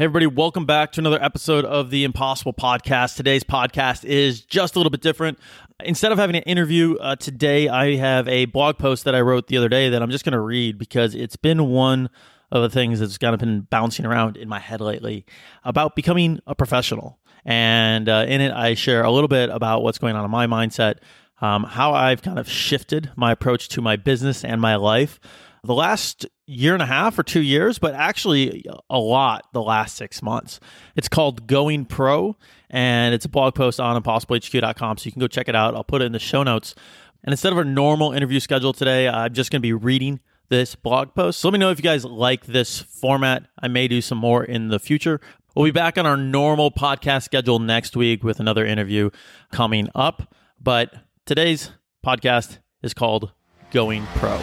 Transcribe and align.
Hey, 0.00 0.04
everybody, 0.04 0.28
welcome 0.28 0.64
back 0.64 0.92
to 0.92 1.00
another 1.02 1.22
episode 1.22 1.66
of 1.66 1.90
the 1.90 2.04
Impossible 2.04 2.54
Podcast. 2.54 3.16
Today's 3.16 3.44
podcast 3.44 4.02
is 4.02 4.40
just 4.40 4.74
a 4.74 4.78
little 4.78 4.88
bit 4.88 5.02
different. 5.02 5.38
Instead 5.84 6.10
of 6.10 6.16
having 6.16 6.36
an 6.36 6.42
interview 6.44 6.96
uh, 6.96 7.16
today, 7.16 7.68
I 7.68 7.96
have 7.96 8.26
a 8.26 8.46
blog 8.46 8.78
post 8.78 9.04
that 9.04 9.14
I 9.14 9.20
wrote 9.20 9.48
the 9.48 9.58
other 9.58 9.68
day 9.68 9.90
that 9.90 10.00
I'm 10.00 10.10
just 10.10 10.24
going 10.24 10.32
to 10.32 10.40
read 10.40 10.78
because 10.78 11.14
it's 11.14 11.36
been 11.36 11.68
one 11.68 12.08
of 12.50 12.62
the 12.62 12.70
things 12.70 13.00
that's 13.00 13.18
kind 13.18 13.34
of 13.34 13.40
been 13.40 13.66
bouncing 13.68 14.06
around 14.06 14.38
in 14.38 14.48
my 14.48 14.58
head 14.58 14.80
lately 14.80 15.26
about 15.64 15.94
becoming 15.94 16.40
a 16.46 16.54
professional. 16.54 17.18
And 17.44 18.08
uh, 18.08 18.24
in 18.26 18.40
it, 18.40 18.54
I 18.54 18.72
share 18.72 19.04
a 19.04 19.10
little 19.10 19.28
bit 19.28 19.50
about 19.50 19.82
what's 19.82 19.98
going 19.98 20.16
on 20.16 20.24
in 20.24 20.30
my 20.30 20.46
mindset, 20.46 21.00
um, 21.42 21.64
how 21.64 21.92
I've 21.92 22.22
kind 22.22 22.38
of 22.38 22.48
shifted 22.48 23.10
my 23.16 23.32
approach 23.32 23.68
to 23.68 23.82
my 23.82 23.96
business 23.96 24.46
and 24.46 24.62
my 24.62 24.76
life 24.76 25.20
the 25.62 25.74
last 25.74 26.26
year 26.46 26.74
and 26.74 26.82
a 26.82 26.86
half 26.86 27.18
or 27.18 27.22
two 27.22 27.42
years, 27.42 27.78
but 27.78 27.94
actually 27.94 28.64
a 28.88 28.98
lot 28.98 29.46
the 29.52 29.62
last 29.62 29.96
six 29.96 30.22
months. 30.22 30.60
It's 30.96 31.08
called 31.08 31.46
Going 31.46 31.84
Pro, 31.84 32.36
and 32.68 33.14
it's 33.14 33.24
a 33.24 33.28
blog 33.28 33.54
post 33.54 33.80
on 33.80 34.00
impossiblehq.com. 34.00 34.98
So 34.98 35.06
you 35.06 35.12
can 35.12 35.20
go 35.20 35.28
check 35.28 35.48
it 35.48 35.54
out. 35.54 35.74
I'll 35.74 35.84
put 35.84 36.02
it 36.02 36.06
in 36.06 36.12
the 36.12 36.18
show 36.18 36.42
notes. 36.42 36.74
And 37.22 37.32
instead 37.32 37.52
of 37.52 37.58
a 37.58 37.64
normal 37.64 38.12
interview 38.12 38.40
schedule 38.40 38.72
today, 38.72 39.06
uh, 39.06 39.18
I'm 39.18 39.34
just 39.34 39.50
going 39.50 39.60
to 39.60 39.66
be 39.66 39.72
reading 39.72 40.20
this 40.48 40.74
blog 40.74 41.14
post. 41.14 41.40
So 41.40 41.48
let 41.48 41.52
me 41.52 41.58
know 41.58 41.70
if 41.70 41.78
you 41.78 41.82
guys 41.82 42.04
like 42.04 42.46
this 42.46 42.80
format. 42.80 43.46
I 43.60 43.68
may 43.68 43.88
do 43.88 44.00
some 44.00 44.18
more 44.18 44.42
in 44.42 44.68
the 44.68 44.78
future. 44.78 45.20
We'll 45.54 45.66
be 45.66 45.70
back 45.70 45.98
on 45.98 46.06
our 46.06 46.16
normal 46.16 46.70
podcast 46.70 47.24
schedule 47.24 47.58
next 47.58 47.96
week 47.96 48.22
with 48.22 48.40
another 48.40 48.64
interview 48.64 49.10
coming 49.52 49.88
up. 49.94 50.34
But 50.60 50.94
today's 51.26 51.70
podcast 52.04 52.58
is 52.82 52.94
called 52.94 53.32
Going 53.70 54.06
Pro. 54.16 54.38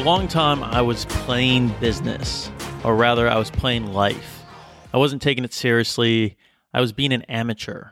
A 0.00 0.02
long 0.02 0.28
time, 0.28 0.64
I 0.64 0.80
was 0.80 1.04
playing 1.04 1.74
business, 1.78 2.50
or 2.84 2.96
rather, 2.96 3.28
I 3.28 3.36
was 3.36 3.50
playing 3.50 3.92
life. 3.92 4.42
I 4.94 4.96
wasn't 4.96 5.20
taking 5.20 5.44
it 5.44 5.52
seriously. 5.52 6.38
I 6.72 6.80
was 6.80 6.92
being 6.92 7.12
an 7.12 7.20
amateur. 7.24 7.88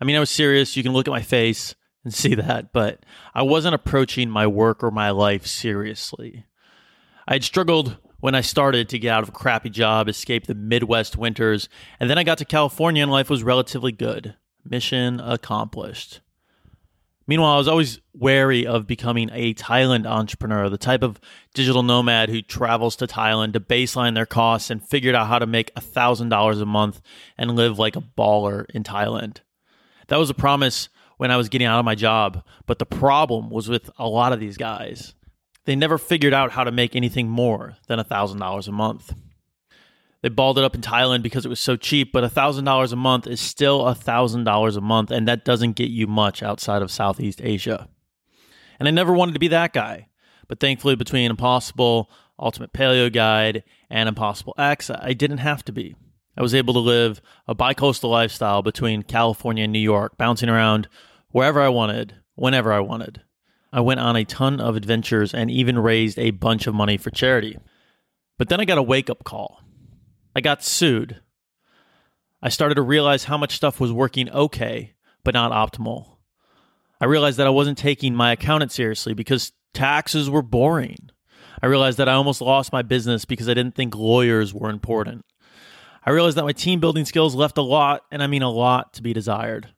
I 0.00 0.04
mean, 0.04 0.14
I 0.14 0.20
was 0.20 0.30
serious. 0.30 0.76
You 0.76 0.84
can 0.84 0.92
look 0.92 1.08
at 1.08 1.10
my 1.10 1.20
face 1.20 1.74
and 2.04 2.14
see 2.14 2.36
that, 2.36 2.72
but 2.72 3.04
I 3.34 3.42
wasn't 3.42 3.74
approaching 3.74 4.30
my 4.30 4.46
work 4.46 4.84
or 4.84 4.92
my 4.92 5.10
life 5.10 5.44
seriously. 5.44 6.46
I 7.26 7.32
had 7.32 7.42
struggled 7.42 7.96
when 8.20 8.36
I 8.36 8.40
started 8.40 8.88
to 8.90 9.00
get 9.00 9.10
out 9.10 9.24
of 9.24 9.30
a 9.30 9.32
crappy 9.32 9.70
job, 9.70 10.08
escape 10.08 10.46
the 10.46 10.54
Midwest 10.54 11.16
winters, 11.16 11.68
and 11.98 12.08
then 12.08 12.18
I 12.18 12.22
got 12.22 12.38
to 12.38 12.44
California 12.44 13.02
and 13.02 13.10
life 13.10 13.28
was 13.28 13.42
relatively 13.42 13.90
good. 13.90 14.36
Mission 14.64 15.18
accomplished. 15.18 16.20
Meanwhile, 17.26 17.52
I 17.52 17.58
was 17.58 17.68
always 17.68 18.00
wary 18.12 18.66
of 18.66 18.86
becoming 18.86 19.30
a 19.32 19.54
Thailand 19.54 20.06
entrepreneur, 20.06 20.68
the 20.68 20.78
type 20.78 21.02
of 21.02 21.20
digital 21.54 21.82
nomad 21.82 22.28
who 22.28 22.42
travels 22.42 22.96
to 22.96 23.06
Thailand 23.06 23.52
to 23.52 23.60
baseline 23.60 24.14
their 24.14 24.26
costs 24.26 24.70
and 24.70 24.86
figured 24.86 25.14
out 25.14 25.28
how 25.28 25.38
to 25.38 25.46
make 25.46 25.74
$1,000 25.74 26.60
a 26.60 26.66
month 26.66 27.00
and 27.38 27.56
live 27.56 27.78
like 27.78 27.96
a 27.96 28.02
baller 28.02 28.66
in 28.70 28.82
Thailand. 28.82 29.38
That 30.08 30.18
was 30.18 30.30
a 30.30 30.34
promise 30.34 30.88
when 31.16 31.30
I 31.30 31.36
was 31.36 31.48
getting 31.48 31.68
out 31.68 31.78
of 31.78 31.84
my 31.84 31.94
job, 31.94 32.44
but 32.66 32.78
the 32.78 32.86
problem 32.86 33.50
was 33.50 33.68
with 33.68 33.90
a 33.98 34.08
lot 34.08 34.32
of 34.32 34.40
these 34.40 34.56
guys. 34.56 35.14
They 35.64 35.76
never 35.76 35.98
figured 35.98 36.34
out 36.34 36.50
how 36.50 36.64
to 36.64 36.72
make 36.72 36.96
anything 36.96 37.28
more 37.28 37.76
than 37.86 38.00
$1,000 38.00 38.68
a 38.68 38.72
month. 38.72 39.14
They 40.22 40.28
balled 40.28 40.56
it 40.56 40.64
up 40.64 40.76
in 40.76 40.80
Thailand 40.80 41.22
because 41.22 41.44
it 41.44 41.48
was 41.48 41.60
so 41.60 41.76
cheap, 41.76 42.12
but 42.12 42.24
$1,000 42.24 42.92
a 42.92 42.96
month 42.96 43.26
is 43.26 43.40
still 43.40 43.80
$1,000 43.84 44.76
a 44.76 44.80
month, 44.80 45.10
and 45.10 45.26
that 45.26 45.44
doesn't 45.44 45.72
get 45.72 45.90
you 45.90 46.06
much 46.06 46.42
outside 46.42 46.80
of 46.80 46.92
Southeast 46.92 47.40
Asia. 47.42 47.88
And 48.78 48.86
I 48.86 48.92
never 48.92 49.12
wanted 49.12 49.32
to 49.32 49.40
be 49.40 49.48
that 49.48 49.72
guy. 49.72 50.08
But 50.46 50.60
thankfully, 50.60 50.94
between 50.94 51.30
Impossible, 51.30 52.08
Ultimate 52.38 52.72
Paleo 52.72 53.12
Guide, 53.12 53.64
and 53.90 54.08
Impossible 54.08 54.54
X, 54.56 54.90
I 54.90 55.12
didn't 55.12 55.38
have 55.38 55.64
to 55.64 55.72
be. 55.72 55.96
I 56.36 56.42
was 56.42 56.54
able 56.54 56.74
to 56.74 56.80
live 56.80 57.20
a 57.46 57.54
bi-coastal 57.54 58.10
lifestyle 58.10 58.62
between 58.62 59.02
California 59.02 59.64
and 59.64 59.72
New 59.72 59.78
York, 59.78 60.16
bouncing 60.16 60.48
around 60.48 60.88
wherever 61.30 61.60
I 61.60 61.68
wanted, 61.68 62.14
whenever 62.36 62.72
I 62.72 62.80
wanted. 62.80 63.22
I 63.72 63.80
went 63.80 64.00
on 64.00 64.16
a 64.16 64.24
ton 64.24 64.60
of 64.60 64.76
adventures 64.76 65.34
and 65.34 65.50
even 65.50 65.78
raised 65.78 66.18
a 66.18 66.30
bunch 66.30 66.66
of 66.66 66.74
money 66.74 66.96
for 66.96 67.10
charity. 67.10 67.58
But 68.38 68.48
then 68.48 68.60
I 68.60 68.64
got 68.64 68.78
a 68.78 68.82
wake 68.82 69.10
up 69.10 69.24
call. 69.24 69.61
I 70.34 70.40
got 70.40 70.62
sued. 70.62 71.20
I 72.42 72.48
started 72.48 72.74
to 72.76 72.82
realize 72.82 73.24
how 73.24 73.36
much 73.36 73.54
stuff 73.54 73.78
was 73.78 73.92
working 73.92 74.28
okay, 74.30 74.94
but 75.24 75.34
not 75.34 75.52
optimal. 75.52 76.16
I 77.00 77.04
realized 77.04 77.38
that 77.38 77.46
I 77.46 77.50
wasn't 77.50 77.78
taking 77.78 78.14
my 78.14 78.32
accountant 78.32 78.72
seriously 78.72 79.14
because 79.14 79.52
taxes 79.74 80.30
were 80.30 80.42
boring. 80.42 81.10
I 81.62 81.66
realized 81.66 81.98
that 81.98 82.08
I 82.08 82.14
almost 82.14 82.40
lost 82.40 82.72
my 82.72 82.82
business 82.82 83.24
because 83.24 83.48
I 83.48 83.54
didn't 83.54 83.74
think 83.74 83.94
lawyers 83.94 84.52
were 84.52 84.70
important. 84.70 85.24
I 86.04 86.10
realized 86.10 86.36
that 86.36 86.44
my 86.44 86.52
team 86.52 86.80
building 86.80 87.04
skills 87.04 87.34
left 87.34 87.58
a 87.58 87.62
lot, 87.62 88.02
and 88.10 88.22
I 88.22 88.26
mean 88.26 88.42
a 88.42 88.50
lot, 88.50 88.92
to 88.94 89.02
be 89.02 89.12
desired. 89.12 89.68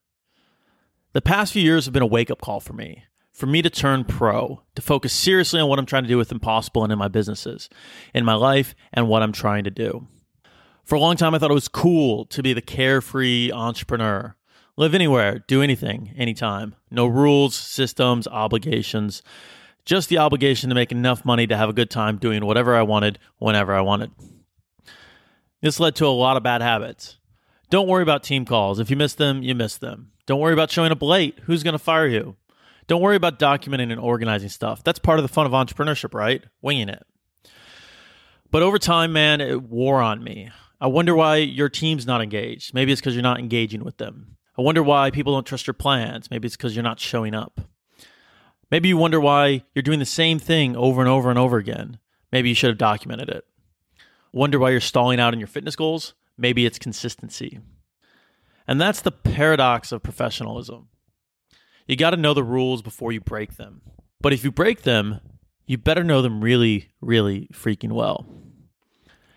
The 1.12 1.20
past 1.20 1.52
few 1.52 1.62
years 1.62 1.84
have 1.84 1.92
been 1.92 2.02
a 2.02 2.06
wake 2.06 2.30
up 2.30 2.40
call 2.40 2.60
for 2.60 2.72
me, 2.72 3.04
for 3.32 3.46
me 3.46 3.60
to 3.60 3.68
turn 3.68 4.04
pro, 4.04 4.62
to 4.74 4.82
focus 4.82 5.12
seriously 5.12 5.60
on 5.60 5.68
what 5.68 5.78
I'm 5.78 5.86
trying 5.86 6.04
to 6.04 6.08
do 6.08 6.16
with 6.16 6.32
Impossible 6.32 6.82
and 6.82 6.92
in 6.92 6.98
my 6.98 7.08
businesses, 7.08 7.68
in 8.14 8.24
my 8.24 8.34
life, 8.34 8.74
and 8.92 9.06
what 9.06 9.22
I'm 9.22 9.32
trying 9.32 9.64
to 9.64 9.70
do. 9.70 10.06
For 10.84 10.96
a 10.96 11.00
long 11.00 11.16
time, 11.16 11.34
I 11.34 11.38
thought 11.38 11.50
it 11.50 11.54
was 11.54 11.68
cool 11.68 12.26
to 12.26 12.42
be 12.42 12.52
the 12.52 12.60
carefree 12.60 13.50
entrepreneur. 13.50 14.36
Live 14.76 14.94
anywhere, 14.94 15.38
do 15.46 15.62
anything, 15.62 16.12
anytime. 16.16 16.74
No 16.90 17.06
rules, 17.06 17.54
systems, 17.54 18.28
obligations. 18.28 19.22
Just 19.86 20.10
the 20.10 20.18
obligation 20.18 20.68
to 20.68 20.74
make 20.74 20.92
enough 20.92 21.24
money 21.24 21.46
to 21.46 21.56
have 21.56 21.70
a 21.70 21.74
good 21.74 21.90
time 21.90 22.18
doing 22.18 22.44
whatever 22.44 22.74
I 22.74 22.82
wanted, 22.82 23.18
whenever 23.38 23.72
I 23.74 23.80
wanted. 23.80 24.10
This 25.62 25.80
led 25.80 25.94
to 25.96 26.06
a 26.06 26.08
lot 26.08 26.36
of 26.36 26.42
bad 26.42 26.60
habits. 26.60 27.16
Don't 27.70 27.88
worry 27.88 28.02
about 28.02 28.22
team 28.22 28.44
calls. 28.44 28.78
If 28.78 28.90
you 28.90 28.96
miss 28.96 29.14
them, 29.14 29.42
you 29.42 29.54
miss 29.54 29.78
them. 29.78 30.10
Don't 30.26 30.40
worry 30.40 30.52
about 30.52 30.70
showing 30.70 30.92
up 30.92 31.00
late. 31.00 31.40
Who's 31.44 31.62
going 31.62 31.72
to 31.72 31.78
fire 31.78 32.06
you? 32.06 32.36
Don't 32.88 33.00
worry 33.00 33.16
about 33.16 33.38
documenting 33.38 33.90
and 33.90 34.00
organizing 34.00 34.50
stuff. 34.50 34.84
That's 34.84 34.98
part 34.98 35.18
of 35.18 35.22
the 35.22 35.32
fun 35.32 35.46
of 35.46 35.52
entrepreneurship, 35.52 36.12
right? 36.12 36.44
Winging 36.60 36.90
it. 36.90 37.06
But 38.54 38.62
over 38.62 38.78
time, 38.78 39.12
man, 39.12 39.40
it 39.40 39.64
wore 39.64 40.00
on 40.00 40.22
me. 40.22 40.48
I 40.80 40.86
wonder 40.86 41.12
why 41.12 41.38
your 41.38 41.68
team's 41.68 42.06
not 42.06 42.22
engaged. 42.22 42.72
Maybe 42.72 42.92
it's 42.92 43.00
because 43.00 43.16
you're 43.16 43.20
not 43.20 43.40
engaging 43.40 43.82
with 43.82 43.96
them. 43.96 44.36
I 44.56 44.62
wonder 44.62 44.80
why 44.80 45.10
people 45.10 45.34
don't 45.34 45.44
trust 45.44 45.66
your 45.66 45.74
plans. 45.74 46.30
Maybe 46.30 46.46
it's 46.46 46.56
because 46.56 46.76
you're 46.76 46.84
not 46.84 47.00
showing 47.00 47.34
up. 47.34 47.60
Maybe 48.70 48.86
you 48.86 48.96
wonder 48.96 49.18
why 49.18 49.64
you're 49.74 49.82
doing 49.82 49.98
the 49.98 50.04
same 50.04 50.38
thing 50.38 50.76
over 50.76 51.00
and 51.00 51.10
over 51.10 51.30
and 51.30 51.38
over 51.38 51.56
again. 51.56 51.98
Maybe 52.30 52.48
you 52.48 52.54
should 52.54 52.68
have 52.68 52.78
documented 52.78 53.28
it. 53.28 53.44
Wonder 54.32 54.60
why 54.60 54.70
you're 54.70 54.78
stalling 54.78 55.18
out 55.18 55.32
in 55.32 55.40
your 55.40 55.48
fitness 55.48 55.74
goals? 55.74 56.14
Maybe 56.38 56.64
it's 56.64 56.78
consistency. 56.78 57.58
And 58.68 58.80
that's 58.80 59.00
the 59.00 59.10
paradox 59.10 59.90
of 59.90 60.04
professionalism. 60.04 60.90
You 61.88 61.96
got 61.96 62.10
to 62.10 62.16
know 62.16 62.34
the 62.34 62.44
rules 62.44 62.82
before 62.82 63.10
you 63.10 63.20
break 63.20 63.56
them. 63.56 63.80
But 64.20 64.32
if 64.32 64.44
you 64.44 64.52
break 64.52 64.82
them, 64.82 65.18
you 65.66 65.76
better 65.76 66.04
know 66.04 66.22
them 66.22 66.40
really, 66.40 66.92
really 67.00 67.48
freaking 67.52 67.90
well. 67.90 68.28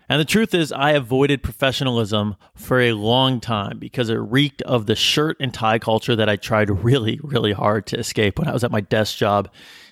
And 0.08 0.18
the 0.18 0.24
truth 0.24 0.54
is, 0.54 0.72
I 0.72 0.92
avoided 0.92 1.42
professionalism 1.42 2.36
for 2.54 2.80
a 2.80 2.92
long 2.94 3.40
time 3.40 3.78
because 3.78 4.08
it 4.08 4.14
reeked 4.14 4.62
of 4.62 4.86
the 4.86 4.96
shirt 4.96 5.36
and 5.38 5.52
tie 5.52 5.78
culture 5.78 6.16
that 6.16 6.30
I 6.30 6.36
tried 6.36 6.82
really, 6.82 7.20
really 7.22 7.52
hard 7.52 7.86
to 7.88 7.98
escape 7.98 8.38
when 8.38 8.48
I 8.48 8.52
was 8.52 8.64
at 8.64 8.70
my 8.70 8.80
desk 8.80 9.18
job 9.18 9.50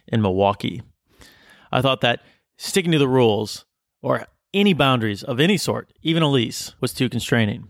in 0.09 0.22
Milwaukee. 0.22 0.82
I 1.71 1.82
thought 1.82 2.00
that 2.00 2.21
sticking 2.56 2.93
to 2.93 2.99
the 2.99 3.09
rules 3.09 3.66
or 4.00 4.27
any 4.54 4.72
boundaries 4.72 5.22
of 5.22 5.38
any 5.38 5.59
sort, 5.59 5.93
even 6.03 6.22
a 6.22 6.31
lease, 6.31 6.75
was 6.81 6.94
too 6.94 7.10
constraining. 7.10 7.66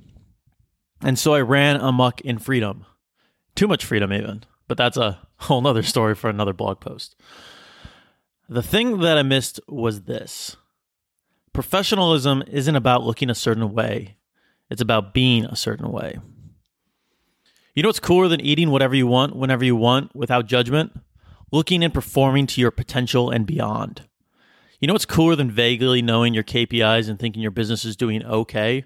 And 1.00 1.18
so 1.18 1.34
I 1.34 1.40
ran 1.40 1.80
amuck 1.80 2.20
in 2.20 2.38
freedom. 2.38 2.86
Too 3.56 3.66
much 3.66 3.84
freedom, 3.84 4.12
even. 4.12 4.44
But 4.68 4.78
that's 4.78 4.96
a 4.96 5.26
whole 5.40 5.60
nother 5.60 5.82
story 5.82 6.14
for 6.14 6.30
another 6.30 6.52
blog 6.52 6.78
post. 6.78 7.16
The 8.48 8.62
thing 8.62 9.00
that 9.00 9.18
I 9.18 9.22
missed 9.22 9.58
was 9.66 10.02
this 10.02 10.56
professionalism 11.56 12.44
isn't 12.48 12.76
about 12.76 13.02
looking 13.02 13.30
a 13.30 13.34
certain 13.34 13.72
way, 13.72 14.18
it's 14.68 14.82
about 14.82 15.14
being 15.14 15.46
a 15.46 15.56
certain 15.56 15.90
way. 15.90 16.18
You 17.74 17.82
know 17.82 17.88
what's 17.88 17.98
cooler 17.98 18.28
than 18.28 18.42
eating 18.42 18.68
whatever 18.68 18.94
you 18.94 19.06
want, 19.06 19.34
whenever 19.34 19.64
you 19.64 19.74
want, 19.74 20.14
without 20.14 20.44
judgment? 20.44 20.92
Looking 21.50 21.82
and 21.82 21.94
performing 21.94 22.46
to 22.48 22.60
your 22.60 22.70
potential 22.70 23.30
and 23.30 23.46
beyond. 23.46 24.02
You 24.80 24.86
know 24.86 24.92
what's 24.92 25.06
cooler 25.06 25.34
than 25.34 25.50
vaguely 25.50 26.02
knowing 26.02 26.34
your 26.34 26.44
KPIs 26.44 27.08
and 27.08 27.18
thinking 27.18 27.40
your 27.40 27.50
business 27.50 27.86
is 27.86 27.96
doing 27.96 28.22
okay? 28.22 28.84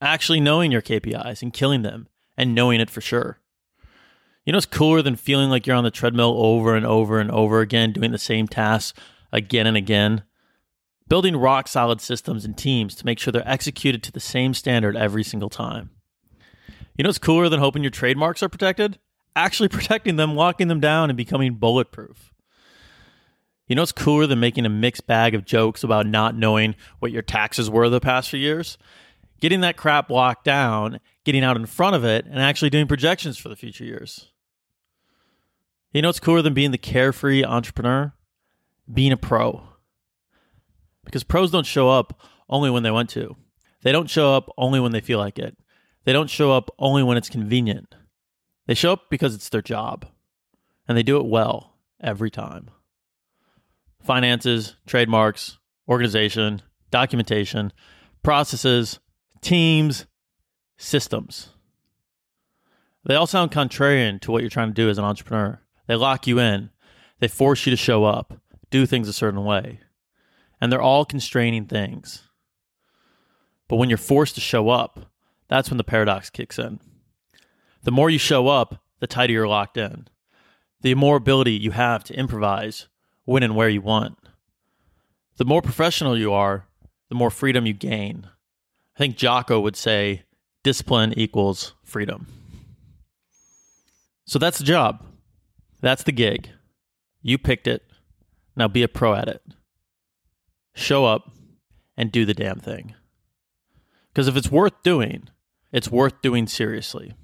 Actually 0.00 0.40
knowing 0.40 0.72
your 0.72 0.82
KPIs 0.82 1.40
and 1.40 1.52
killing 1.52 1.82
them 1.82 2.08
and 2.36 2.52
knowing 2.52 2.80
it 2.80 2.90
for 2.90 3.00
sure. 3.00 3.38
You 4.44 4.52
know 4.52 4.56
what's 4.56 4.66
cooler 4.66 5.02
than 5.02 5.14
feeling 5.14 5.50
like 5.50 5.68
you're 5.68 5.76
on 5.76 5.84
the 5.84 5.92
treadmill 5.92 6.34
over 6.36 6.74
and 6.74 6.84
over 6.84 7.20
and 7.20 7.30
over 7.30 7.60
again, 7.60 7.92
doing 7.92 8.10
the 8.10 8.18
same 8.18 8.48
tasks 8.48 8.98
again 9.30 9.68
and 9.68 9.76
again, 9.76 10.24
building 11.08 11.36
rock 11.36 11.68
solid 11.68 12.00
systems 12.00 12.44
and 12.44 12.56
teams 12.56 12.94
to 12.96 13.06
make 13.06 13.18
sure 13.18 13.32
they're 13.32 13.48
executed 13.48 14.02
to 14.02 14.12
the 14.12 14.20
same 14.20 14.54
standard 14.54 14.96
every 14.96 15.24
single 15.24 15.48
time. 15.48 15.90
You 16.96 17.04
know 17.04 17.08
what's 17.08 17.18
cooler 17.18 17.48
than 17.48 17.60
hoping 17.60 17.82
your 17.82 17.90
trademarks 17.90 18.42
are 18.42 18.48
protected? 18.48 18.98
Actually 19.36 19.68
protecting 19.70 20.16
them, 20.16 20.34
locking 20.34 20.68
them 20.68 20.80
down, 20.80 21.10
and 21.10 21.16
becoming 21.16 21.54
bulletproof. 21.54 22.32
You 23.68 23.76
know 23.76 23.82
what's 23.82 23.92
cooler 23.92 24.26
than 24.26 24.40
making 24.40 24.66
a 24.66 24.70
mixed 24.70 25.06
bag 25.06 25.34
of 25.34 25.44
jokes 25.44 25.84
about 25.84 26.06
not 26.06 26.34
knowing 26.34 26.74
what 27.00 27.12
your 27.12 27.22
taxes 27.22 27.70
were 27.70 27.88
the 27.88 28.00
past 28.00 28.30
few 28.30 28.40
years? 28.40 28.78
Getting 29.40 29.60
that 29.60 29.76
crap 29.76 30.10
locked 30.10 30.44
down, 30.44 31.00
getting 31.24 31.44
out 31.44 31.56
in 31.56 31.66
front 31.66 31.94
of 31.94 32.04
it, 32.04 32.24
and 32.24 32.40
actually 32.40 32.70
doing 32.70 32.88
projections 32.88 33.38
for 33.38 33.48
the 33.48 33.56
future 33.56 33.84
years. 33.84 34.32
You 35.92 36.02
know 36.02 36.08
what's 36.08 36.20
cooler 36.20 36.42
than 36.42 36.54
being 36.54 36.70
the 36.70 36.78
carefree 36.78 37.44
entrepreneur? 37.44 38.12
Being 38.92 39.12
a 39.12 39.16
pro. 39.16 39.62
Because 41.04 41.24
pros 41.24 41.50
don't 41.50 41.66
show 41.66 41.88
up 41.88 42.22
only 42.48 42.70
when 42.70 42.82
they 42.82 42.90
want 42.90 43.10
to. 43.10 43.36
They 43.82 43.92
don't 43.92 44.10
show 44.10 44.34
up 44.34 44.50
only 44.58 44.80
when 44.80 44.92
they 44.92 45.00
feel 45.00 45.18
like 45.18 45.38
it. 45.38 45.56
They 46.04 46.12
don't 46.12 46.30
show 46.30 46.52
up 46.52 46.70
only 46.78 47.02
when 47.02 47.16
it's 47.16 47.28
convenient. 47.28 47.94
They 48.66 48.74
show 48.74 48.92
up 48.92 49.10
because 49.10 49.34
it's 49.34 49.48
their 49.48 49.62
job. 49.62 50.06
And 50.86 50.96
they 50.96 51.02
do 51.02 51.18
it 51.18 51.26
well 51.26 51.78
every 52.00 52.30
time. 52.30 52.70
Finances, 54.02 54.76
trademarks, 54.86 55.58
organization, 55.88 56.62
documentation, 56.90 57.72
processes, 58.22 59.00
teams, 59.40 60.06
systems. 60.76 61.50
They 63.04 63.14
all 63.14 63.26
sound 63.26 63.50
contrarian 63.50 64.20
to 64.20 64.30
what 64.30 64.42
you're 64.42 64.50
trying 64.50 64.68
to 64.68 64.74
do 64.74 64.90
as 64.90 64.98
an 64.98 65.04
entrepreneur. 65.04 65.60
They 65.86 65.96
lock 65.96 66.26
you 66.26 66.38
in, 66.38 66.70
they 67.20 67.28
force 67.28 67.64
you 67.66 67.70
to 67.70 67.76
show 67.76 68.04
up, 68.04 68.40
do 68.70 68.86
things 68.86 69.08
a 69.08 69.12
certain 69.12 69.44
way. 69.44 69.80
And 70.60 70.72
they're 70.72 70.82
all 70.82 71.04
constraining 71.04 71.66
things. 71.66 72.22
But 73.68 73.76
when 73.76 73.88
you're 73.88 73.98
forced 73.98 74.34
to 74.34 74.40
show 74.40 74.70
up, 74.70 75.10
that's 75.48 75.70
when 75.70 75.78
the 75.78 75.84
paradox 75.84 76.30
kicks 76.30 76.58
in. 76.58 76.80
The 77.82 77.90
more 77.90 78.10
you 78.10 78.18
show 78.18 78.48
up, 78.48 78.82
the 79.00 79.06
tighter 79.06 79.32
you're 79.32 79.48
locked 79.48 79.76
in. 79.76 80.08
The 80.80 80.94
more 80.94 81.16
ability 81.16 81.52
you 81.52 81.72
have 81.72 82.04
to 82.04 82.14
improvise 82.14 82.88
when 83.24 83.42
and 83.42 83.54
where 83.54 83.68
you 83.68 83.80
want. 83.80 84.18
The 85.36 85.44
more 85.44 85.62
professional 85.62 86.18
you 86.18 86.32
are, 86.32 86.66
the 87.08 87.14
more 87.14 87.30
freedom 87.30 87.66
you 87.66 87.72
gain. 87.72 88.28
I 88.96 88.98
think 88.98 89.16
Jocko 89.16 89.60
would 89.60 89.76
say 89.76 90.24
discipline 90.64 91.14
equals 91.16 91.74
freedom. 91.84 92.26
So 94.24 94.38
that's 94.38 94.58
the 94.58 94.64
job. 94.64 95.04
That's 95.80 96.02
the 96.02 96.12
gig. 96.12 96.50
You 97.22 97.38
picked 97.38 97.66
it. 97.66 97.82
Now 98.56 98.68
be 98.68 98.82
a 98.82 98.88
pro 98.88 99.14
at 99.14 99.28
it. 99.28 99.42
Show 100.78 101.04
up 101.04 101.32
and 101.96 102.12
do 102.12 102.24
the 102.24 102.32
damn 102.32 102.60
thing. 102.60 102.94
Because 104.12 104.28
if 104.28 104.36
it's 104.36 104.50
worth 104.50 104.80
doing, 104.84 105.28
it's 105.72 105.90
worth 105.90 106.22
doing 106.22 106.46
seriously. 106.46 107.14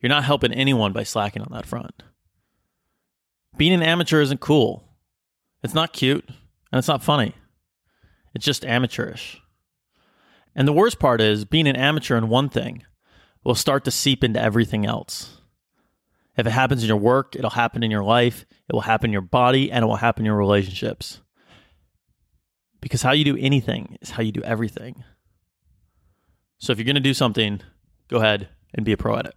You're 0.00 0.10
not 0.10 0.24
helping 0.24 0.52
anyone 0.52 0.92
by 0.92 1.04
slacking 1.04 1.42
on 1.42 1.52
that 1.52 1.66
front. 1.66 2.02
Being 3.56 3.74
an 3.74 3.82
amateur 3.84 4.20
isn't 4.20 4.40
cool. 4.40 4.88
It's 5.62 5.72
not 5.72 5.92
cute 5.92 6.24
and 6.28 6.78
it's 6.80 6.88
not 6.88 7.02
funny. 7.02 7.32
It's 8.34 8.44
just 8.44 8.64
amateurish. 8.64 9.40
And 10.56 10.66
the 10.66 10.72
worst 10.72 10.98
part 10.98 11.20
is 11.20 11.44
being 11.44 11.68
an 11.68 11.76
amateur 11.76 12.16
in 12.16 12.28
one 12.28 12.48
thing 12.48 12.82
will 13.44 13.54
start 13.54 13.84
to 13.84 13.92
seep 13.92 14.24
into 14.24 14.42
everything 14.42 14.84
else. 14.84 15.40
If 16.36 16.44
it 16.44 16.50
happens 16.50 16.82
in 16.82 16.88
your 16.88 16.96
work, 16.96 17.36
it'll 17.36 17.50
happen 17.50 17.84
in 17.84 17.92
your 17.92 18.02
life, 18.02 18.44
it 18.68 18.72
will 18.72 18.80
happen 18.80 19.10
in 19.10 19.12
your 19.12 19.22
body, 19.22 19.70
and 19.70 19.84
it 19.84 19.86
will 19.86 19.96
happen 19.96 20.22
in 20.22 20.26
your 20.26 20.36
relationships. 20.36 21.20
Because 22.98 23.06
how 23.06 23.12
you 23.12 23.24
do 23.24 23.36
anything 23.38 23.96
is 24.00 24.10
how 24.10 24.24
you 24.24 24.32
do 24.32 24.42
everything. 24.42 25.04
So 26.58 26.72
if 26.72 26.78
you're 26.78 26.84
going 26.84 26.96
to 26.96 27.00
do 27.00 27.14
something, 27.14 27.60
go 28.08 28.16
ahead 28.16 28.48
and 28.74 28.84
be 28.84 28.90
a 28.90 28.96
pro 28.96 29.14
at 29.14 29.26
it. 29.26 29.34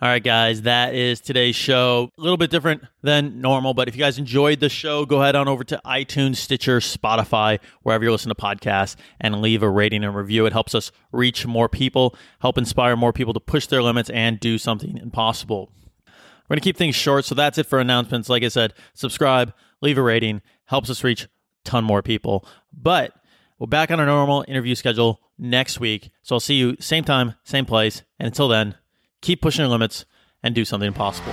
All 0.00 0.08
right, 0.08 0.24
guys, 0.24 0.62
that 0.62 0.94
is 0.94 1.20
today's 1.20 1.56
show. 1.56 2.08
A 2.16 2.20
little 2.22 2.38
bit 2.38 2.50
different 2.50 2.84
than 3.02 3.42
normal, 3.42 3.74
but 3.74 3.86
if 3.86 3.94
you 3.94 3.98
guys 3.98 4.16
enjoyed 4.16 4.60
the 4.60 4.70
show, 4.70 5.04
go 5.04 5.20
ahead 5.20 5.36
on 5.36 5.46
over 5.46 5.62
to 5.62 5.78
iTunes, 5.84 6.36
Stitcher, 6.36 6.78
Spotify, 6.78 7.58
wherever 7.82 8.02
you 8.02 8.10
listen 8.10 8.30
to 8.30 8.34
podcasts, 8.34 8.96
and 9.20 9.42
leave 9.42 9.62
a 9.62 9.68
rating 9.68 10.02
and 10.02 10.16
review. 10.16 10.46
It 10.46 10.54
helps 10.54 10.74
us 10.74 10.90
reach 11.12 11.46
more 11.46 11.68
people, 11.68 12.16
help 12.40 12.56
inspire 12.56 12.96
more 12.96 13.12
people 13.12 13.34
to 13.34 13.40
push 13.40 13.66
their 13.66 13.82
limits 13.82 14.08
and 14.08 14.40
do 14.40 14.56
something 14.56 14.96
impossible. 14.96 15.70
We're 16.06 16.54
going 16.54 16.60
to 16.60 16.64
keep 16.64 16.78
things 16.78 16.96
short, 16.96 17.26
so 17.26 17.34
that's 17.34 17.58
it 17.58 17.66
for 17.66 17.78
announcements. 17.78 18.30
Like 18.30 18.42
I 18.42 18.48
said, 18.48 18.72
subscribe, 18.94 19.52
leave 19.82 19.98
a 19.98 20.02
rating, 20.02 20.40
helps 20.64 20.88
us 20.88 21.04
reach 21.04 21.28
ton 21.64 21.84
more 21.84 22.02
people. 22.02 22.46
But 22.72 23.14
we're 23.58 23.66
back 23.66 23.90
on 23.90 24.00
our 24.00 24.06
normal 24.06 24.44
interview 24.48 24.74
schedule 24.74 25.20
next 25.38 25.80
week. 25.80 26.10
So 26.22 26.36
I'll 26.36 26.40
see 26.40 26.54
you 26.54 26.76
same 26.80 27.04
time, 27.04 27.34
same 27.44 27.64
place. 27.64 28.02
And 28.18 28.26
until 28.26 28.48
then, 28.48 28.76
keep 29.20 29.40
pushing 29.40 29.62
your 29.62 29.70
limits 29.70 30.04
and 30.42 30.54
do 30.54 30.64
something 30.64 30.88
impossible. 30.88 31.32